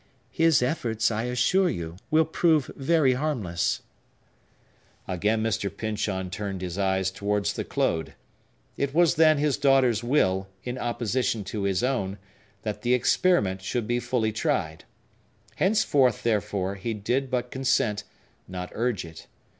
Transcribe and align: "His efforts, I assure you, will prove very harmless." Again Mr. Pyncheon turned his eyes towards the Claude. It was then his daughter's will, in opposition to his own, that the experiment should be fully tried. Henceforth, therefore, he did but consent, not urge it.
"His 0.31 0.63
efforts, 0.63 1.11
I 1.11 1.25
assure 1.25 1.69
you, 1.69 1.95
will 2.09 2.25
prove 2.25 2.71
very 2.75 3.13
harmless." 3.13 3.83
Again 5.07 5.43
Mr. 5.43 5.69
Pyncheon 5.69 6.31
turned 6.31 6.61
his 6.63 6.75
eyes 6.79 7.11
towards 7.11 7.53
the 7.53 7.63
Claude. 7.63 8.15
It 8.77 8.95
was 8.95 9.13
then 9.13 9.37
his 9.37 9.57
daughter's 9.57 10.03
will, 10.03 10.47
in 10.63 10.79
opposition 10.79 11.43
to 11.43 11.65
his 11.65 11.83
own, 11.83 12.17
that 12.63 12.81
the 12.81 12.95
experiment 12.95 13.61
should 13.61 13.85
be 13.85 13.99
fully 13.99 14.31
tried. 14.31 14.85
Henceforth, 15.57 16.23
therefore, 16.23 16.73
he 16.77 16.95
did 16.95 17.29
but 17.29 17.51
consent, 17.51 18.03
not 18.47 18.71
urge 18.73 19.05
it. 19.05 19.27